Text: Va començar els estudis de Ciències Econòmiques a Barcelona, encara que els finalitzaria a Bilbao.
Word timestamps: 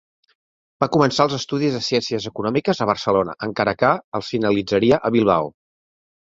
Va 0.83 0.87
començar 0.95 1.27
els 1.29 1.35
estudis 1.37 1.75
de 1.77 1.81
Ciències 1.89 2.25
Econòmiques 2.31 2.83
a 2.83 2.89
Barcelona, 2.93 3.37
encara 3.51 3.77
que 3.85 3.95
els 4.21 4.35
finalitzaria 4.35 5.03
a 5.11 5.17
Bilbao. 5.21 5.57